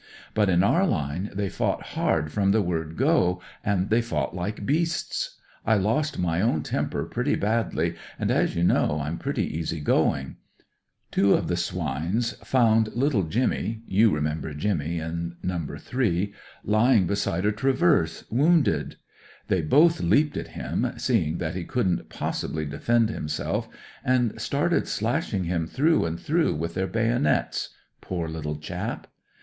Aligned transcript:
"But 0.33 0.49
in 0.49 0.63
our 0.63 0.83
line 0.87 1.29
they 1.31 1.47
fought 1.47 1.83
hard 1.89 2.31
from 2.31 2.49
the 2.49 2.63
word 2.63 2.97
go, 2.97 3.39
and 3.63 3.91
they 3.91 4.01
fought 4.01 4.33
like 4.35 4.65
beasts. 4.65 5.37
I 5.63 5.75
lost 5.75 6.17
my 6.17 6.41
own 6.41 6.63
temper 6.63 7.05
pretty 7.05 7.35
badly, 7.35 7.93
and 8.17 8.31
as 8.31 8.55
you 8.55 8.63
know 8.63 8.99
I'm 8.99 9.19
pretty 9.19 9.55
easy 9.55 9.79
going. 9.79 10.37
Two 11.11 11.35
of 11.35 11.47
the 11.47 11.55
swines 11.55 12.31
found 12.43 12.95
little 12.95 13.21
Jimmy 13.21 13.83
(you 13.85 14.09
remember 14.09 14.55
Jimmy 14.55 14.97
in 14.97 15.35
NEWS 15.43 15.43
FOR 15.43 15.47
HOME 15.47 15.69
O.C. 15.75 15.91
COMPANY 15.91 16.33
151 16.63 16.81
No. 16.81 16.81
8) 16.81 16.81
lying 16.87 17.05
beside 17.05 17.45
a 17.45 17.51
traverse, 17.51 18.23
wounded. 18.31 18.95
They 19.49 19.61
both 19.61 19.99
leaped 20.01 20.35
at 20.35 20.47
him, 20.57 20.93
seeing 20.97 21.37
that 21.37 21.53
he 21.53 21.63
couldn't 21.63 22.09
possibly 22.09 22.65
defend 22.65 23.09
himself, 23.09 23.69
and 24.03 24.41
started 24.41 24.87
slashing 24.87 25.43
him 25.43 25.67
through 25.67 26.05
and 26.07 26.19
through 26.19 26.55
with 26.55 26.73
their 26.73 26.87
bayonets— 26.87 27.75
^poor 28.01 28.27
little 28.27 28.55
chap. 28.55 29.05